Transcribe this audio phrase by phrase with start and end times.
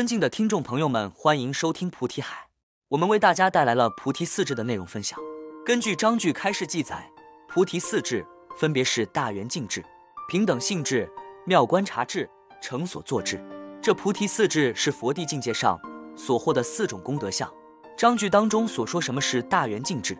[0.00, 2.46] 尊敬的听众朋友们，欢迎收听菩提海。
[2.88, 5.18] 我们为大家带来了菩提四智的内容分享。
[5.62, 7.06] 根据章句开示记载，
[7.46, 8.24] 菩提四智
[8.56, 9.84] 分别是大圆净智、
[10.30, 11.06] 平等性智、
[11.44, 12.26] 妙观察智、
[12.62, 13.38] 成所作智。
[13.82, 15.78] 这菩提四智是佛地境界上
[16.16, 17.46] 所获的四种功德相。
[17.94, 20.16] 章句当中所说什么是大圆净智，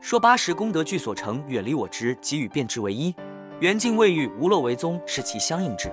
[0.00, 3.12] 说八十功德具所成，远离我执，给予变智为一。
[3.58, 5.90] 圆净未遇无漏为宗，是其相应智。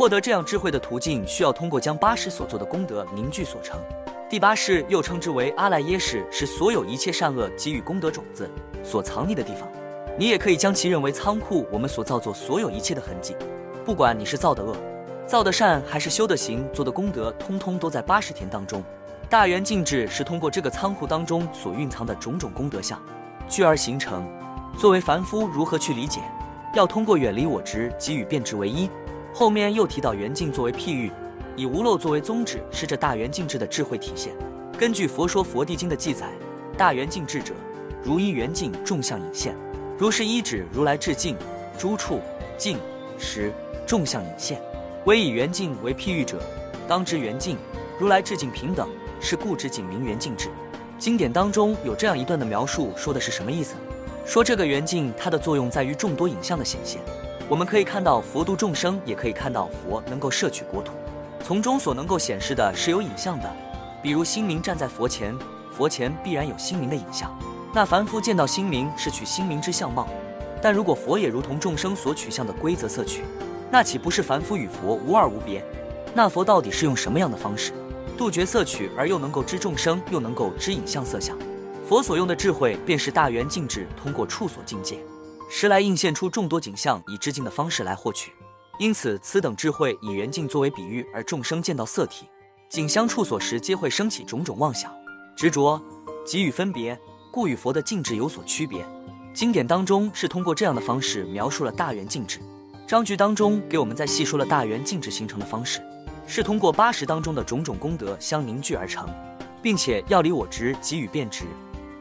[0.00, 3.78] 获得这样智慧的途径，需要通过将八识所做的功德凝聚所成。
[4.30, 8.50] 第八识又称之为阿赖耶识，是所有一切善恶给予功德种子
[8.82, 9.68] 所藏匿的地方。
[10.16, 13.36] 你也可以将其认为仓库，我们所造作所有一切的痕迹。
[13.84, 14.74] 不管你是造的恶、
[15.26, 18.82] 造的善，还是修的行、做的功德，通通都在八十田当中。
[19.28, 22.98] 大圆净智是通过这个仓库当中所蕴藏的种种功德相
[23.50, 24.26] 聚而形成。
[24.78, 26.22] 作为凡夫，如何去理解？
[26.72, 28.88] 要通过远离我执，给予变质为一。
[29.40, 31.10] 后面又提到圆镜作为譬喻，
[31.56, 34.34] 以无漏作为宗旨，是这大圆镜智的智慧体现。
[34.78, 36.28] 根据《佛说佛地经》的记载，
[36.76, 37.54] 大圆镜智者，
[38.02, 39.56] 如一圆镜，众相隐现。
[39.96, 41.38] 如是一指如来智镜，
[41.78, 42.20] 诸处
[42.58, 42.76] 镜
[43.18, 43.50] 时
[43.86, 44.60] 众相隐现。
[45.06, 46.38] 唯以圆镜为譬喻者，
[46.86, 47.56] 当知圆镜
[47.98, 48.86] 如来智镜平等，
[49.22, 50.50] 是故知镜名圆镜智。
[50.98, 53.74] 经典当中有这样一段的描述，说的是什么意思？
[54.26, 57.00] 说这个圆镜，它的作用在于众多影像的显现。
[57.50, 60.92] 我们可以看到佛度众生，也可以看到佛能够摄取国土。
[61.42, 63.52] 从中所能够显示的是有影像的，
[64.00, 65.36] 比如心明站在佛前，
[65.72, 67.36] 佛前必然有心明的影像。
[67.74, 70.06] 那凡夫见到心明是取心明之相貌，
[70.62, 73.24] 但如果佛也如同众生所取相的规则色取，
[73.68, 75.60] 那岂不是凡夫与佛无二无别？
[76.14, 77.72] 那佛到底是用什么样的方式
[78.16, 81.36] 杜绝色取，而又能够知众生，又能够知影像色相？
[81.88, 85.00] 佛所用的智慧，便是大圆净智，通过处所境界，
[85.52, 88.32] 时来映现出众多景象，以致敬的方式来获取。
[88.78, 92.24] 因此，此等智慧以圆镜作为比喻，而众生见到色体、
[92.68, 94.94] 景相处所时，皆会升起种种妄想、
[95.36, 95.82] 执着、
[96.24, 96.96] 给予分别，
[97.32, 98.86] 故与佛的境智有所区别。
[99.34, 102.38] 经典当中是通过这样的方式描述了大圆镜智。
[102.86, 105.82] 章句当中给我们在细说了大圆镜智形成的方式，
[106.28, 109.08] 是通过八识当中的种种功德相凝聚而成，
[109.60, 111.44] 并且要离我执，给予变执。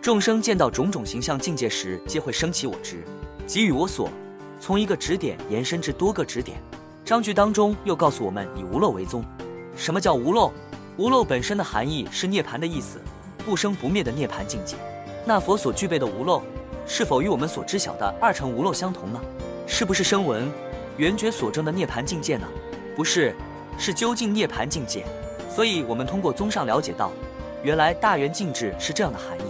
[0.01, 3.03] 众生见到种种形象境界时，皆会升起我执，
[3.51, 4.11] 给予我所，
[4.59, 6.61] 从一个指点延伸至多个指点。
[7.03, 9.25] 章句当中又告诉我们以无漏为宗。
[9.75, 10.51] 什么叫无漏？
[10.97, 12.99] 无漏本身的含义是涅槃的意思，
[13.43, 14.75] 不生不灭的涅槃境界。
[15.25, 16.43] 那佛所具备的无漏，
[16.85, 19.19] 是否与我们所知晓的二乘无漏相同呢？
[19.65, 20.47] 是不是声闻
[20.97, 22.47] 缘觉所证的涅槃境界呢？
[22.95, 23.33] 不是，
[23.79, 25.03] 是究竟涅槃境界。
[25.49, 27.11] 所以，我们通过综上了解到，
[27.63, 29.48] 原来大圆镜智是这样的含义。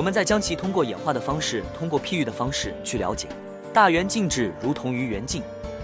[0.00, 3.28] 我们再将其通过演化的方式，通过譬喻的方式去了解。
[3.70, 5.42] 大圆镜智如同于圆镜，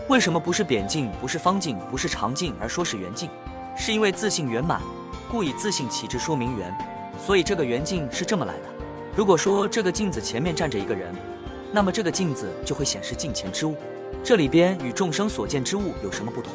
[0.09, 3.29] 为什么不是扁镜，不是方镜，不是长镜，而说是圆镜？
[3.77, 4.81] 是因为自性圆满，
[5.31, 6.75] 故以自性起之说明圆，
[7.27, 8.63] 所以这个圆镜是这么来的。
[9.15, 11.15] 如果说这个镜子前面站着一个人，
[11.71, 13.75] 那么这个镜子就会显示镜前之物。
[14.25, 16.53] 这里边与众生所见之物有什么不同？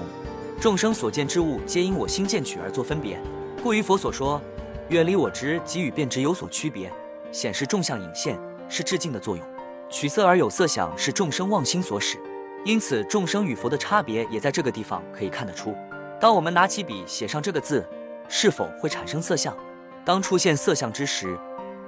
[0.60, 3.22] 众生所见之物皆因我心见取而作分别，
[3.62, 4.42] 故于佛所说，
[4.90, 6.92] 远离我执，即与变执有所区别。
[7.32, 8.38] 显示众相影现
[8.68, 9.46] 是致敬的作用，
[9.90, 12.18] 取色而有色想是众生妄心所使，
[12.66, 15.76] 因此众生与佛的差别也在这个地方可以看得出。
[16.20, 17.86] 当我们拿起笔写上这个字，
[18.28, 19.56] 是否会产生色相？
[20.04, 21.38] 当出现色相之时，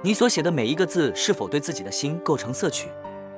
[0.02, 2.88] 你所写的每一个字是否对自己的心构成色取？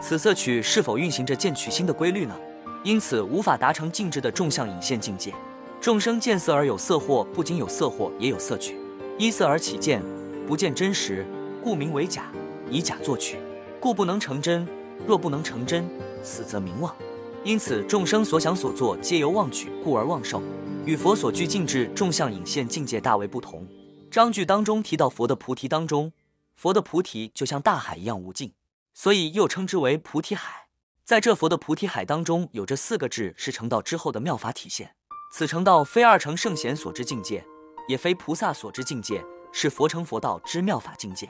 [0.01, 2.35] 此色取是否运行着见取心的规律呢？
[2.83, 5.33] 因此无法达成静止的众相影现境界。
[5.81, 8.77] 众生见色而有色惑，不仅有色惑，也有色取，
[9.19, 10.03] 依色而起见，
[10.47, 11.25] 不见真实。
[11.67, 12.31] 故名为假，
[12.71, 13.41] 以假作取，
[13.81, 14.65] 故不能成真。
[15.05, 15.85] 若不能成真，
[16.23, 16.95] 此则名妄。
[17.43, 20.41] 因此，众生所想所作，皆由妄取，故而妄受，
[20.85, 23.67] 与佛所具境智众相影现境界大为不同。
[24.13, 26.13] 章句当中提到佛的菩提当中，
[26.55, 28.53] 佛的菩提就像大海一样无尽，
[28.95, 30.69] 所以又称之为菩提海。
[31.05, 34.95] 在这佛的菩提海当中，有这四个智是成道之后的妙法体现。
[35.33, 37.45] 此成道非二乘圣贤所知境界，
[37.89, 39.21] 也非菩萨所知境界，
[39.51, 41.29] 是佛成佛道之妙法境界。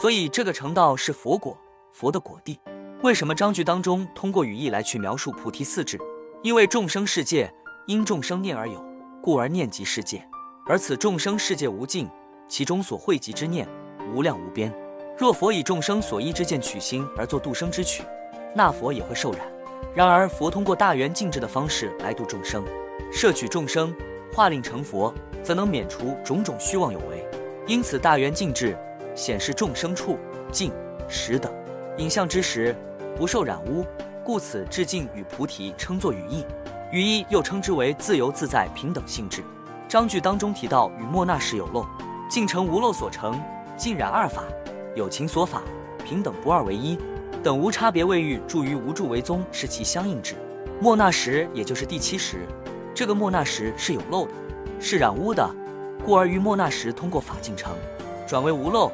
[0.00, 1.58] 所以这个成道是佛果，
[1.92, 2.60] 佛的果地。
[3.02, 5.98] 为什么章句当中通过语义来去描述菩提四智？
[6.40, 7.52] 因为众生世界
[7.88, 8.80] 因众生念而有，
[9.20, 10.24] 故而念即世界。
[10.68, 12.08] 而此众生世界无尽，
[12.46, 13.68] 其中所汇集之念
[14.14, 14.72] 无量无边。
[15.18, 18.04] 若佛以众生所依之见取心而作度生之取，
[18.54, 19.40] 那佛也会受染。
[19.96, 22.64] 然而佛通过大圆净智的方式来度众生，
[23.10, 23.92] 摄取众生，
[24.32, 25.12] 化令成佛，
[25.42, 27.26] 则能免除种种虚妄有为。
[27.66, 28.78] 因此大圆净智。
[29.18, 30.16] 显示众生处
[30.52, 30.72] 境
[31.08, 31.52] 识等
[31.96, 32.72] 影像之时，
[33.16, 33.84] 不受染污，
[34.24, 36.46] 故此致敬与菩提称作语义。
[36.92, 39.42] 语义又称之为自由自在平等性质。
[39.88, 41.84] 章句当中提到与莫那时有漏，
[42.30, 43.42] 尽成无漏所成，
[43.76, 44.44] 尽染二法，
[44.94, 45.62] 有情所法，
[46.04, 46.96] 平等不二为一，
[47.42, 50.36] 等无差别位欲，住于无住为宗，是其相应之。
[50.80, 52.46] 莫那时也就是第七时，
[52.94, 54.32] 这个莫那时是有漏的，
[54.78, 55.44] 是染污的，
[56.04, 57.72] 故而于莫那时通过法进成，
[58.28, 58.92] 转为无漏。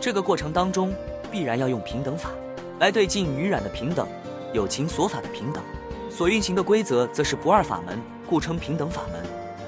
[0.00, 0.94] 这个过程当中，
[1.30, 2.30] 必然要用平等法
[2.78, 4.06] 来对尽与染的平等，
[4.52, 5.60] 有情所法的平等，
[6.08, 9.20] 所运行的规则则是不二法门，故称平等法门。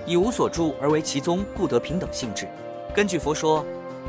[0.06, 2.48] 以无所住而为其宗，故得平等性质。
[2.94, 3.62] 根据佛说，《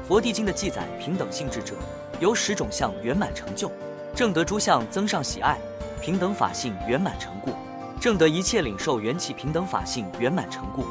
[0.08, 1.74] 佛地经》的记载，平等性质者
[2.20, 3.70] 由十种相圆满成就，
[4.16, 5.58] 正得诸相增上喜爱，
[6.02, 7.52] 平等法性圆满成故；
[8.00, 10.84] 正得一切领受元气平等法性圆满成故；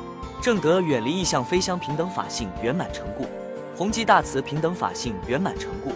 [0.42, 3.24] 正得远离异相非相平等法性圆满成故；
[3.78, 5.92] 弘济大慈平等法性圆满成故；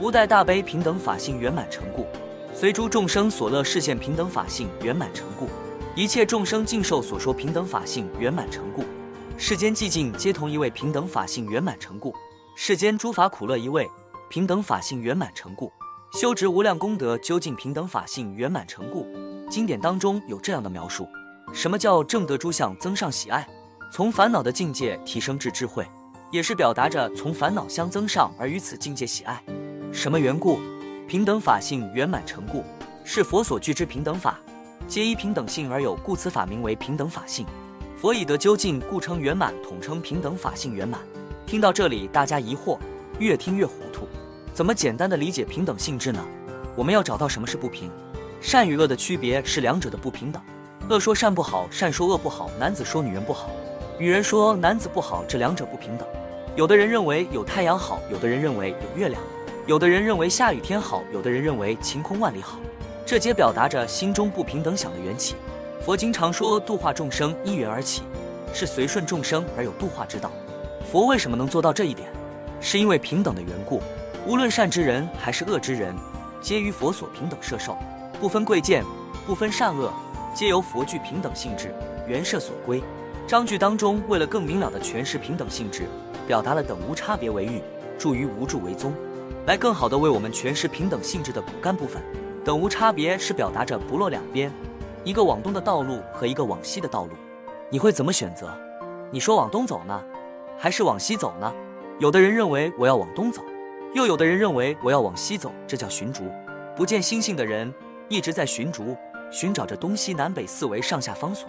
[0.00, 2.06] 无代大悲平等法性圆满成故；
[2.54, 5.46] 随诸众生所乐视现平等法性圆满成故。
[5.94, 8.82] 一切众生尽受所说平等法性圆满成故，
[9.36, 12.14] 世间寂静皆同一位平等法性圆满成故，
[12.56, 13.86] 世间诸法苦乐一位
[14.30, 15.70] 平等法性圆满成故，
[16.14, 19.06] 修植无量功德究竟平等法性圆满成故。
[19.50, 21.06] 经典当中有这样的描述：
[21.52, 23.46] 什么叫正得诸相增上喜爱？
[23.92, 25.86] 从烦恼的境界提升至智慧，
[26.30, 29.42] 也是表达着从烦恼相增上而于此境界喜爱。
[29.92, 30.58] 什么缘故？
[31.06, 32.64] 平等法性圆满成故，
[33.04, 34.38] 是佛所具之平等法。
[34.88, 37.46] 皆依平等性而有，故此法名为平等法性。
[37.96, 41.00] 佛以得究竟，故称圆满，统称平等法性圆满。
[41.46, 42.78] 听到这里，大家疑惑，
[43.18, 44.06] 越听越糊涂。
[44.52, 46.24] 怎么简单的理解平等性质呢？
[46.74, 47.90] 我们要找到什么是不平，
[48.40, 50.42] 善与恶的区别是两者的不平等。
[50.90, 53.50] 恶说善不好，善说恶不好，男子说女人不好，
[53.98, 56.06] 女人说男子不好，这两者不平等。
[56.56, 59.20] 有的人认为有太阳好，有的人认为有月亮；
[59.66, 62.58] 有的人认为下雨天好，有的人认为晴空万里好。
[63.04, 65.34] 这皆表达着心中不平等想的缘起。
[65.84, 68.04] 佛经常说度化众生因缘而起，
[68.54, 70.30] 是随顺众生而有度化之道。
[70.90, 72.08] 佛为什么能做到这一点？
[72.58, 73.82] 是因为平等的缘故。
[74.26, 75.94] 无论善之人还是恶之人，
[76.40, 77.76] 皆于佛所平等摄受，
[78.18, 78.82] 不分贵贱，
[79.26, 79.92] 不分善恶，
[80.34, 81.74] 皆由佛具平等性质，
[82.08, 82.82] 缘摄所归。
[83.26, 85.82] 章句当中为了更明了的诠释平等性质，
[86.26, 87.60] 表达了等无差别为欲，
[87.98, 88.92] 助于无助为宗，
[89.46, 92.02] 来更好的为我们诠释平等性质的骨干部分。
[92.44, 94.52] 等无差别是表达着不落两边，
[95.04, 97.10] 一个往东的道路和一个往西的道路，
[97.70, 98.52] 你会怎么选择？
[99.10, 100.02] 你说往东走呢，
[100.58, 101.52] 还是往西走呢？
[101.98, 103.42] 有的人认为我要往东走，
[103.94, 106.24] 又有的人认为我要往西走，这叫寻逐。
[106.76, 107.72] 不见心性的人
[108.08, 108.96] 一直在寻逐，
[109.30, 111.48] 寻找着东西南北四维上下方所。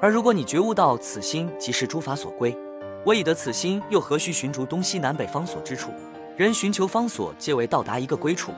[0.00, 2.56] 而如果你觉悟到此心即是诸法所归，
[3.06, 5.92] 我已得此心，又何须寻逐东西南北方所之处？
[6.36, 8.52] 人寻求方所，皆为到达一个归处。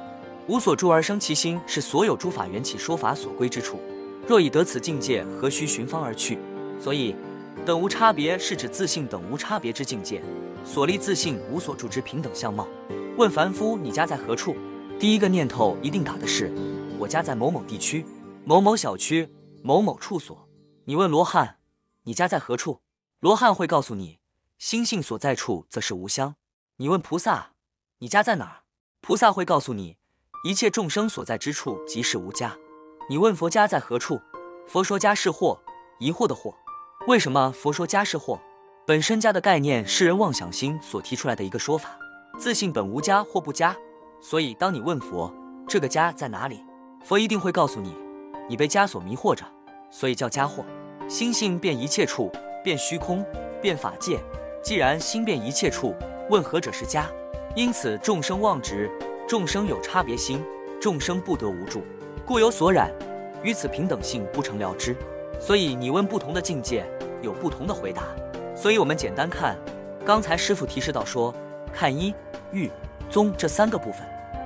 [0.46, 3.78] 无所住而生其心，是所有诸法缘起说法所归之处。
[4.26, 6.38] 若已得此境界，何须寻方而去？
[6.80, 7.14] 所以，
[7.66, 10.22] 等无差别是指自性等无差别之境界，
[10.64, 12.66] 所立自性无所住之平等相貌。
[13.18, 14.56] 问凡夫，你家在何处？
[14.98, 16.50] 第一个念头一定打的是
[16.98, 18.02] 我家在某某地区、
[18.46, 19.28] 某某小区、
[19.62, 20.48] 某某处所。
[20.86, 21.56] 你问罗汉，
[22.04, 22.80] 你家在何处？
[23.20, 24.18] 罗汉会告诉你，
[24.58, 26.34] 心性所在处则是无相。
[26.78, 27.52] 你问菩萨，
[27.98, 28.56] 你家在哪儿？
[29.00, 29.96] 菩萨会告诉你。
[30.44, 32.56] 一切众生所在之处即是无家。
[33.08, 34.20] 你问佛家在何处？
[34.66, 35.58] 佛说家是惑，
[36.00, 36.52] 疑惑的惑。
[37.06, 38.40] 为什么佛说家是惑？
[38.84, 41.96] 本身家的概念是人妄想心所提出来的一个说法。
[42.36, 43.76] 自信本无家或不家，
[44.20, 45.32] 所以当你问佛
[45.68, 46.64] 这个家在哪里，
[47.04, 47.94] 佛一定会告诉你，
[48.48, 49.44] 你被家所迷惑着，
[49.90, 50.64] 所以叫家惑。
[51.08, 52.30] 心性变一切处，
[52.64, 53.24] 变虚空，
[53.62, 54.20] 变法界。
[54.68, 55.96] 既然心变一切处，
[56.28, 57.06] 问何者是家？
[57.54, 58.86] 因此众生妄执。
[59.26, 60.44] 众生有差别心，
[60.78, 61.82] 众生不得无助，
[62.26, 62.92] 故有所染，
[63.42, 64.94] 与此平等性不成了之。
[65.40, 66.84] 所以你问不同的境界，
[67.22, 68.02] 有不同的回答。
[68.54, 69.56] 所以我们简单看，
[70.04, 71.34] 刚才师傅提示到说，
[71.72, 72.14] 看一、
[72.52, 72.70] 欲、
[73.08, 74.02] 宗这三个部分，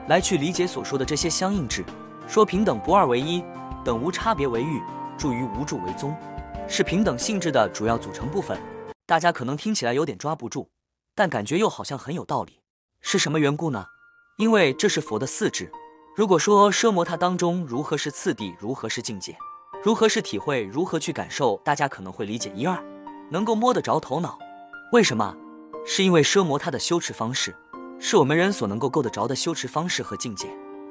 [0.07, 1.85] 来去理解所说的这些相应制。
[2.29, 3.43] 说平等不二为一，
[3.85, 4.81] 等无差别为欲，
[5.19, 6.15] 住于无助为宗，
[6.69, 8.57] 是平等性质的主要组成部分。
[9.13, 10.71] 大家可能听起来有点抓不住，
[11.15, 12.61] 但感觉又好像很有道理。
[13.03, 13.85] 是什么缘故呢？
[14.39, 15.71] 因为这是佛的四智。
[16.17, 19.37] 如果说奢摩他当中如何是次第，如何是境界，
[19.85, 22.83] 如何是体会，如何去感受，大家可能会理解一二，
[23.31, 24.39] 能够摸得着头脑。
[24.93, 25.37] 为什么？
[25.85, 27.55] 是因为奢摩他的修持方式，
[28.01, 30.49] 是我们人所能够够得着的修持方式和境界。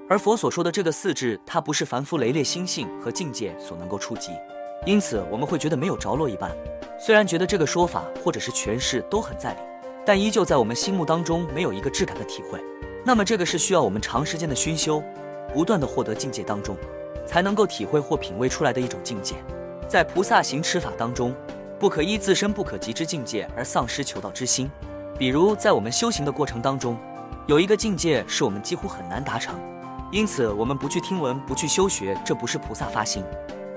[0.08, 4.30] 而佛所说的这个四智，它不是凡夫雷烈心性和境界所能够触及，
[4.86, 6.52] 因此我们会觉得没有着落一般。
[7.00, 9.60] 虽然觉得这个说法或者是诠释都很在理，
[10.06, 12.60] 但依旧在我们心目当中没有一个质感的体会。
[13.04, 15.04] 那么这个是需要我们长时间的熏修，
[15.54, 16.76] 不断的获得境界当中，
[17.28, 19.36] 才能够体会或品味出来的一种境界。
[19.88, 21.36] 在菩萨行持法当中，
[21.80, 24.70] 不可依自身不可及之境界而丧失求道之心。
[25.18, 26.98] 比如在我们修行的过程当中，
[27.46, 29.60] 有一个境界是我们几乎很难达成，
[30.12, 33.24] 因此我们不去听闻，不去修学，这不是菩萨发心。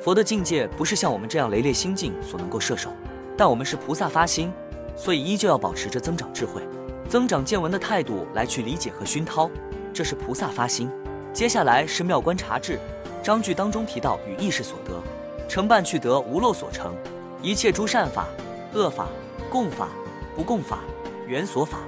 [0.05, 2.91] 佛的境界不是像我们这样雷烈心境所能够摄受，
[3.39, 4.53] 但我们是菩萨发心，
[4.95, 6.61] 所以依旧要保持着增长智慧、
[7.09, 9.51] 增长见闻的态度来去理解和熏陶，
[9.95, 10.91] 这是菩萨发心。
[11.33, 12.79] 接下来是妙观察智，
[13.23, 15.03] 章句当中提到与意识所得，
[15.49, 16.95] 成办去得无漏所成，
[17.41, 18.27] 一切诸善法、
[18.75, 19.09] 恶法、
[19.49, 19.89] 共法、
[20.37, 20.81] 不共法、
[21.27, 21.79] 缘所法，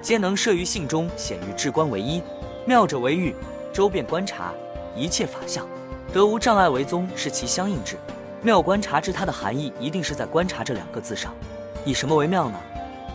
[0.00, 2.22] 皆能摄于性中，显于智观为一。
[2.64, 3.34] 妙者为欲，
[3.72, 4.54] 周遍观察
[4.94, 5.66] 一切法相。
[6.12, 7.96] 得无障碍为宗是其相应智，
[8.42, 11.32] 妙观察之它的含义一定是在观察这两个字上。
[11.84, 12.58] 以什么为妙呢？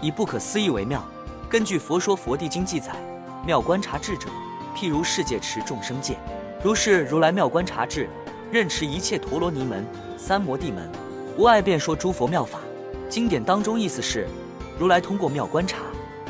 [0.02, 1.04] 以不可思议为妙。
[1.50, 2.92] 根据《佛说佛地经》记载，
[3.46, 4.28] 妙观察智者，
[4.76, 6.18] 譬如世界持众生界。
[6.64, 8.10] 如是如来妙观察智，
[8.52, 9.86] 任持一切陀罗尼门、
[10.18, 10.90] 三摩地门，
[11.38, 12.60] 无碍便说诸佛妙法。
[13.10, 14.28] 经典当中意思是，
[14.78, 15.78] 如来通过妙观察，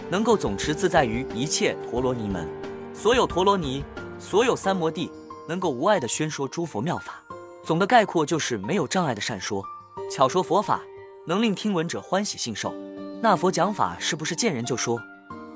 [0.10, 2.48] 能够总持自在于一切陀罗尼门，
[2.94, 3.84] 所有陀罗尼，
[4.18, 5.12] 所有三摩地。
[5.50, 7.24] 能够无碍的宣说诸佛妙法，
[7.64, 9.66] 总的概括就是没有障碍的善说，
[10.08, 10.80] 巧说佛法，
[11.26, 12.72] 能令听闻者欢喜信受。
[13.20, 15.02] 那佛讲法是不是见人就说？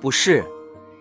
[0.01, 0.43] 不是，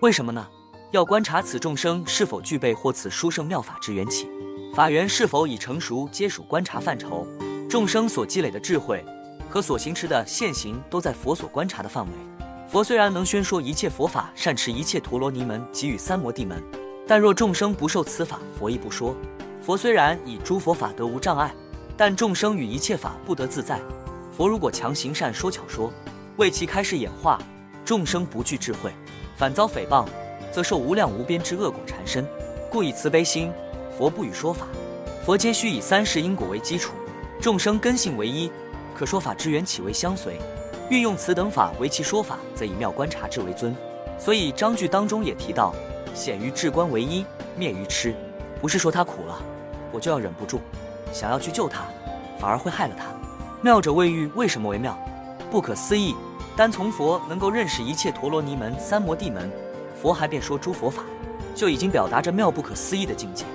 [0.02, 0.46] 为什么呢？
[0.90, 4.28] 要观察此众生是否具备或此殊胜妙法之缘起，
[4.74, 7.26] 法缘是否已成熟，皆属观察范畴。
[7.70, 9.02] 众生所积累的智慧
[9.48, 12.12] 和所行持的现行，都在佛所观察的范围。
[12.68, 16.62] 佛虽然能宣说一切佛法，善持一切陀罗尼门，给予三摩地门。
[17.06, 19.14] 但若众生不受此法，佛亦不说。
[19.60, 21.54] 佛虽然以诸佛法得无障碍，
[21.96, 23.80] 但众生与一切法不得自在。
[24.36, 25.92] 佛如果强行善说巧说，
[26.36, 27.38] 为其开示演化，
[27.84, 28.92] 众生不具智慧，
[29.36, 30.06] 反遭诽谤，
[30.50, 32.26] 则受无量无边之恶果缠身。
[32.70, 33.52] 故以慈悲心，
[33.96, 34.66] 佛不与说法。
[35.24, 36.94] 佛皆须以三世因果为基础，
[37.40, 38.50] 众生根性为一，
[38.96, 40.40] 可说法之缘起为相随。
[40.90, 43.76] 运用此等法为其说法，则以妙观察智为尊。
[44.18, 45.74] 所以章句当中也提到。
[46.14, 47.24] 显于至观为一，
[47.56, 48.14] 灭于痴，
[48.60, 49.42] 不是说他苦了，
[49.90, 50.60] 我就要忍不住，
[51.12, 51.84] 想要去救他，
[52.38, 53.06] 反而会害了他。
[53.60, 54.98] 妙者未遇，为什么为妙？
[55.50, 56.14] 不可思议。
[56.54, 59.50] 单从佛能够认识一切陀罗尼门、三摩地门，
[60.00, 61.02] 佛还便说诸佛法，
[61.54, 63.46] 就已经表达着妙不可思议的境界。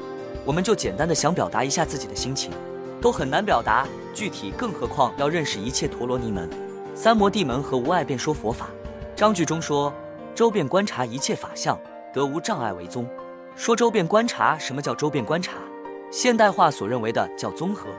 [0.44, 2.52] 我们就简单的想表达一下自己的心情，
[3.00, 6.50] 都很难表达具体，更何况要认识一切陀罗尼门、
[6.96, 8.68] 三摩地门和无碍便说佛法。
[9.16, 9.94] 章句中说，
[10.34, 11.80] 周遍观察一切法相。
[12.18, 13.08] 得无障碍为宗，
[13.56, 15.54] 说周遍观察，什么叫周遍观察？
[16.10, 17.90] 现代化所认为的叫综合，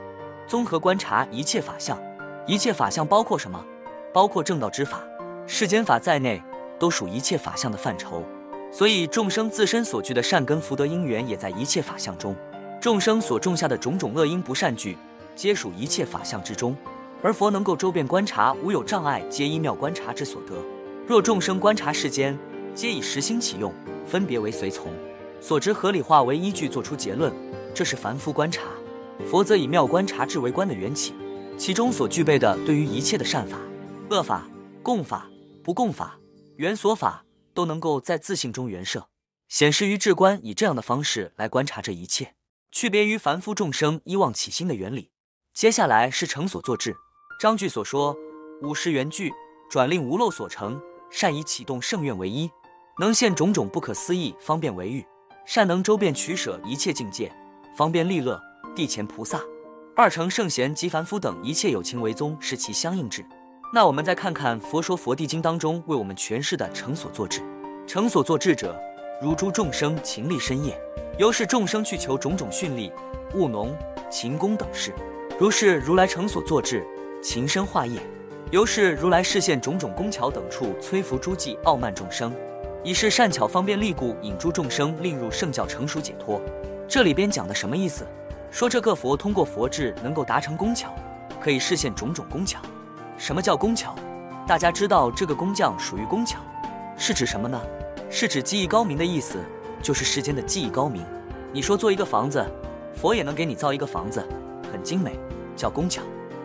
[0.44, 1.96] 综合观察一切法相，
[2.44, 3.64] 一切法相包括什么？
[4.12, 5.04] 包括正道之法、
[5.46, 6.42] 世间法在内，
[6.80, 8.24] 都属一切法相的范畴。
[8.72, 12.34] 所以众生自身所具的善根福德因缘，也在一切法相中。
[12.80, 14.98] 众生所种下的种种恶因不善具，
[15.36, 16.76] 皆属一切法相之中。
[17.22, 20.56] 而佛能够周遍观察，无有障碍，皆依妙观察之所得。
[21.06, 22.36] 若众生观察世间，
[22.78, 23.74] 皆以实心起用。
[24.06, 24.92] 分别为随从，
[25.40, 27.34] 所知合理化为依据做出结论，
[27.74, 28.62] 这是凡夫观察；
[29.28, 31.12] 佛则以妙观察智为观的缘起，
[31.58, 33.58] 其中所具备的对于一切的善法、
[34.10, 34.48] 恶法、
[34.80, 35.28] 共法、
[35.64, 36.20] 不共法、
[36.54, 39.08] 缘所法，都能够在自信中圆摄，
[39.48, 42.36] 显示于智观，以这样的方式来观察这一切，
[42.70, 45.10] 区别于凡夫众生依望起心的原理。
[45.52, 46.94] 接下来是成所作智，
[47.40, 48.16] 章句所说
[48.62, 49.34] 五十缘句，
[49.68, 50.80] 转令无漏所成，
[51.10, 52.48] 善以启动圣愿为一。
[53.00, 55.06] 能现种种不可思议方便为欲，
[55.46, 57.32] 善能周遍取舍一切境界，
[57.76, 58.40] 方便利乐。
[58.74, 59.40] 地前菩萨、
[59.96, 63.24] 二乘圣贤及凡夫等一切有情为宗，是其相应智。
[63.72, 67.40] 那我们再看看《佛说佛地经》当中为我们诠释的成所作智。
[67.86, 68.76] 成所作智者，
[69.22, 70.76] 如诸众生勤力深夜，
[71.18, 72.92] 由是众生去求种种训力、
[73.34, 73.76] 务农、
[74.10, 74.92] 勤工等事。
[75.38, 76.84] 如是如来成所作智，
[77.22, 78.00] 勤深化业，
[78.50, 82.32] 由是如来示现种种工巧等处，摧伏诸计傲慢众生。
[82.84, 86.40] 以是善巧方便利故，引诸众生令入圣教成熟解脱。
[86.86, 88.06] 这里边讲的什么意思？
[88.50, 90.94] 说这个佛通过佛智能够达成工巧，
[91.40, 92.60] 可以实现种种工巧。
[93.18, 93.94] 什么叫工巧？
[94.46, 96.38] 大家知道这个工匠属于工巧，
[96.96, 97.60] 是指什么呢？
[98.08, 99.38] 是指技艺高明的意思，
[99.82, 101.04] 就是世间的技艺高明。
[101.52, 102.42] 你说做一个房子，
[102.94, 104.24] 佛也能给你造一个房子，
[104.72, 105.18] 很精美，
[105.56, 106.00] 叫工巧。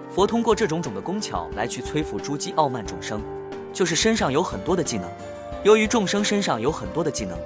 [0.10, 3.22] 佛通过这种种的工巧来去摧伏诸机傲慢众生，
[3.72, 5.10] 就是身上有很多的技能。
[5.64, 7.38] 由于众生身上有很多的技能，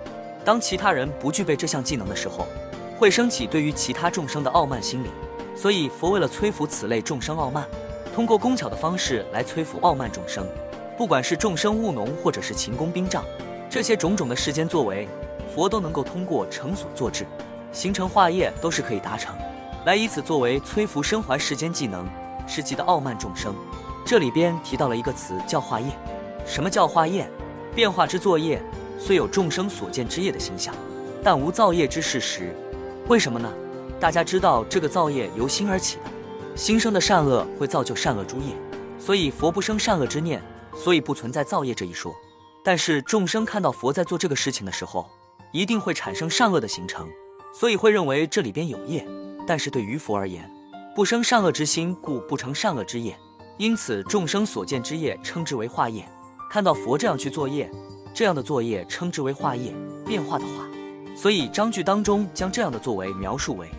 [0.43, 2.47] 当其他人不具备这项技能的时候，
[2.97, 5.09] 会升起对于其他众生的傲慢心理。
[5.55, 7.63] 所以佛为了摧伏此类众生傲慢，
[8.15, 10.43] 通过工巧的方式来摧伏傲慢众生。
[10.97, 13.23] 不管是众生务农，或者是勤工兵仗，
[13.69, 15.07] 这些种种的世间作为，
[15.53, 17.23] 佛都能够通过成所作智，
[17.71, 19.35] 形成化业，都是可以达成，
[19.85, 22.03] 来以此作为摧伏身怀世间技能，
[22.47, 23.53] 是极的傲慢众生。
[24.03, 25.87] 这里边提到了一个词叫化业。
[26.47, 27.29] 什么叫化业？
[27.77, 28.59] 变化之作业，
[28.97, 30.73] 虽有众生所见之业的形象，
[31.23, 32.51] 但无造业之事实。
[33.07, 33.47] 为什么呢？
[33.99, 36.03] 大家知道这个造业由心而起的，
[36.55, 38.55] 心生的善恶会造就善恶诸业，
[38.97, 40.41] 所以佛不生善恶之念，
[40.75, 42.11] 所以不存在造业这一说。
[42.63, 45.07] 但是众生看到佛在做这个事情的时候，
[45.51, 47.07] 一定会产生善恶的形成，
[47.53, 49.07] 所以会认为这里边有业。
[49.45, 50.51] 但是对于佛而言，
[50.95, 53.15] 不生善恶之心，故不成善恶之业。
[53.57, 56.03] 因此众生所见之业称之为化业。
[56.49, 57.69] 看到佛这样去作业，
[58.13, 59.73] 这样的作业称之为化业，
[60.05, 60.65] 变化的化。
[61.15, 63.69] 所以章句当中将这样的作为描述为。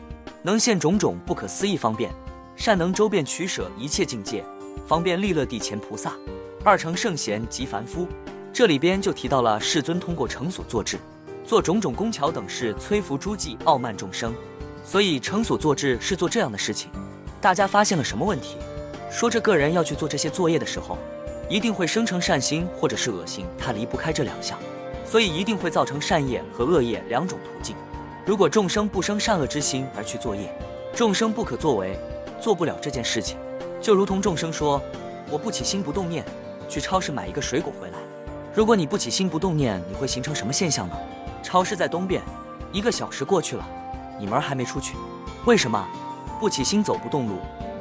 [0.42, 2.12] 能现种种不可思议方便，
[2.56, 4.44] 善能周遍取舍一切境界，
[4.86, 6.12] 方便利乐地前菩萨，
[6.62, 8.06] 二乘圣贤及凡夫。
[8.52, 10.98] 这里边就提到了世尊通过成所作智，
[11.44, 14.34] 做种种工巧等事，摧伏诸计，傲慢众生。
[14.84, 16.90] 所以成所作智是做这样的事情。
[17.40, 18.56] 大家发现了什么问题？
[19.10, 20.98] 说这个人要去做这些作业的时候，
[21.48, 24.58] 一定会生成善心或者是恶心，它离不开这两项，
[25.04, 27.74] 所以一定会造成善业和恶业两种途径。
[28.26, 30.54] 如果众生不生善恶之心而去作业，
[30.94, 31.98] 众生不可作为，
[32.38, 33.38] 做不了这件事情。
[33.80, 34.82] 就如同众生说
[35.30, 36.22] ：“我不起心不动念，
[36.68, 37.98] 去超市买一个水果回来。”
[38.52, 40.96] 如果你不起心不动念，你会形成什么现象呢？
[41.42, 42.20] 超市在东边，
[42.72, 43.66] 一个小时过去了，
[44.18, 44.96] 你门还没出去，
[45.46, 45.88] 为什么？
[46.38, 47.36] 不起心走不动路，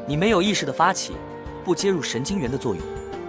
[0.06, 1.18] 你没有意识的发起，
[1.66, 2.84] 不接入神经元的作用，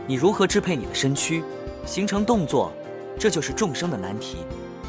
[0.08, 1.44] 你如何支配你的身躯，
[1.84, 2.72] 形成动作？
[3.18, 4.38] 这就是众生的难题。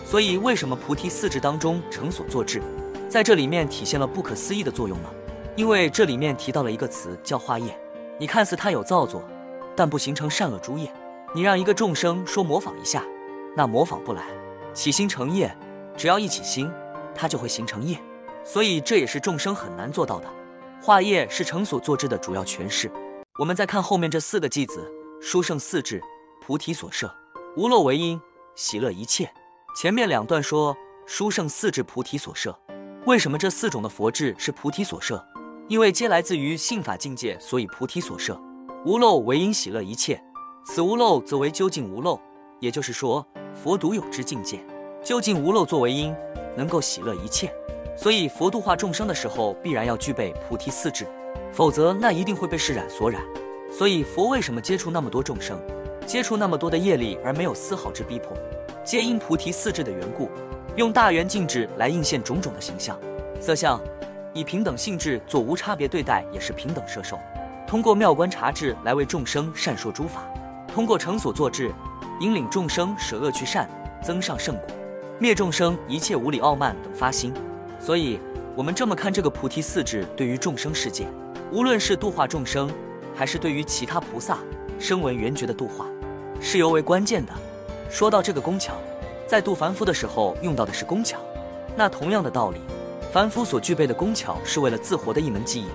[0.06, 2.62] 所以，为什么菩提四智当中成所作智，
[3.10, 5.10] 在这里面体现了不可思议的作用呢？
[5.58, 7.78] 因为这里面提到了一个词叫化业。
[8.18, 9.22] 你看似它有造作，
[9.76, 10.90] 但不形成善恶诸业。
[11.36, 13.04] 你让一个众生说模仿一下，
[13.58, 14.24] 那模仿不来。
[14.74, 15.54] 起心成业，
[15.98, 16.72] 只要一起心，
[17.14, 18.00] 它就会形成业。
[18.46, 20.28] 所以这也是众生很难做到的。
[20.82, 22.90] 化业是成所作智的主要诠释。
[23.38, 24.90] 我们再看后面这四个句子：
[25.22, 26.02] 殊胜四智，
[26.42, 27.14] 菩提所摄，
[27.58, 28.20] 无漏为因，
[28.56, 29.30] 喜乐一切。
[29.76, 32.58] 前面两段说殊胜四智菩提所摄，
[33.06, 35.22] 为什么这四种的佛智是菩提所摄？
[35.68, 38.40] 因为皆来自于信法境界，所以菩提所摄。
[38.86, 40.24] 无漏为因，喜乐一切。
[40.66, 42.18] 此无漏则为究竟无漏，
[42.62, 44.66] 也就是说佛独有之境界，
[45.04, 46.16] 究竟无漏作为因，
[46.56, 47.54] 能够喜乐一切。
[47.98, 51.06] 所以佛度化众生的时候，必然要具备菩提四智，
[51.52, 53.22] 否则那一定会被世染所染。
[53.72, 55.60] 所以佛为什么接触那么多众生，
[56.06, 58.36] 接触那么多的业力而没有丝毫之逼迫？
[58.84, 60.30] 皆因菩提四智的缘故，
[60.76, 63.00] 用大圆镜智来映现种种的形象、
[63.40, 63.80] 色相，
[64.34, 67.20] 以平等性质做无差别对待，也是平等摄受。
[67.68, 70.24] 通过妙观察智来为众生善说诸法，
[70.68, 71.72] 通过成所作智，
[72.20, 73.70] 引领众生舍恶去善，
[74.02, 74.66] 增上圣果，
[75.20, 77.32] 灭众生一切无理傲慢等发心。
[77.80, 78.20] 所以，
[78.56, 81.06] 我们这么看这个菩提四智，对于众生世界，
[81.52, 82.68] 无论是度化众生，
[83.20, 84.38] 还是对于其他菩萨
[84.80, 85.86] 声闻缘觉的度化，
[86.40, 87.34] 是尤为关键的。
[87.90, 88.76] 说到这个工巧，
[89.28, 91.20] 在度凡夫的时候用到的是工巧，
[91.76, 92.62] 那同样的道理，
[93.12, 95.68] 凡夫所具备的工巧是为了自活的一门技艺、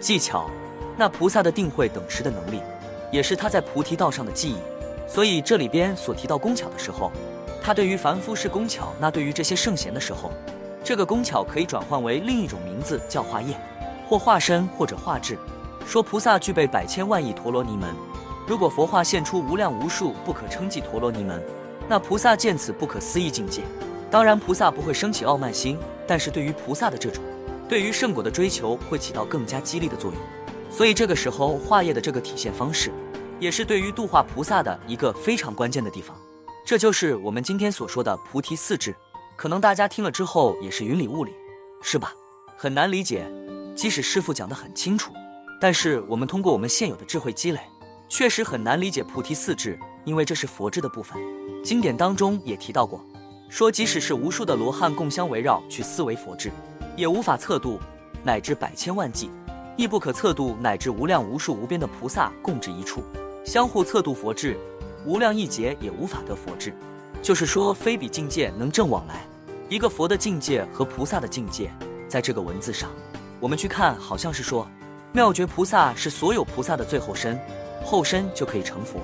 [0.00, 0.50] 技巧。
[0.96, 2.60] 那菩萨的定慧等时的能力，
[3.12, 4.56] 也是他在菩提道上的技艺。
[5.06, 7.12] 所以这里边所提到工巧的时候，
[7.62, 10.32] 他对于凡夫是工巧，那对于这些圣贤的时候，
[10.82, 13.56] 这个工巧可以转换为另一种名字，叫化业，
[14.08, 15.38] 或化身，或者化智。
[15.88, 17.88] 说菩萨具备百千万亿陀罗尼门，
[18.46, 21.42] 如果佛化现出无量无数不可称计陀罗尼门。
[21.88, 23.62] 那菩萨见此不可思议境界，
[24.10, 27.24] 当然菩萨不会升起傲慢心，但是对于菩萨的这种
[27.66, 30.20] 对于圣果的追求，会起到更加激励的作用。
[30.70, 32.92] 所以这个时候化业的这个体现方式，
[33.40, 36.14] 也是对于度化菩萨的一个非常关键的地方。
[36.66, 38.94] 这就是我们今天所说的菩提四智。
[39.36, 41.32] 可能大家听了之后也是云里雾里，
[41.80, 42.12] 是吧？
[42.58, 43.26] 很难理解。
[43.74, 45.14] 即使师傅讲得很清楚，
[45.60, 47.60] 但是我们通过我们现有的智慧积累，
[48.08, 51.18] 确实很难理解菩提四智，因为这是佛智的部分。
[51.64, 53.04] 经典当中也提到过，
[53.48, 56.52] 说即使是无数的罗汉共相围绕去思维佛智，
[56.96, 57.80] 也无法测度，
[58.22, 59.30] 乃至百千万计，
[59.76, 63.02] 亦不可测度，乃至无量无数无边的菩萨共至一处，
[63.44, 64.56] 相互测度佛智，
[65.04, 66.72] 无量亿劫也无法得佛智。
[67.20, 69.26] 就是说，非比境界能正往来。
[69.68, 71.70] 一个佛的境界和菩萨的境界，
[72.08, 72.88] 在这个文字上，
[73.40, 74.66] 我们去看，好像是说，
[75.18, 77.36] 妙觉菩萨是所有菩萨的最后身，
[77.84, 79.00] 后身就可以成佛。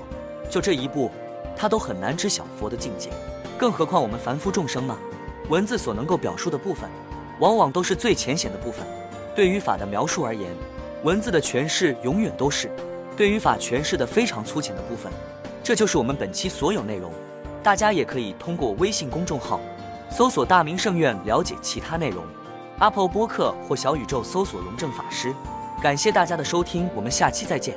[0.49, 1.11] 就这一步。
[1.57, 3.09] 他都很难知晓佛的境界，
[3.57, 4.97] 更何况我们凡夫众生呢？
[5.49, 6.89] 文字所能够表述的部分，
[7.39, 8.85] 往往都是最浅显的部分。
[9.35, 10.49] 对于法的描述而言，
[11.03, 12.71] 文字的诠释永远都是
[13.17, 15.11] 对于法诠释的非常粗浅的部分。
[15.63, 17.11] 这就是我们本期所有内容。
[17.61, 19.59] 大家也可以通过微信公众号
[20.09, 22.23] 搜索“大明圣院”了解其他内容。
[22.79, 25.33] Apple 播客或小宇宙搜索“龙正法师”。
[25.81, 27.75] 感谢大家的收听，我们下期再见。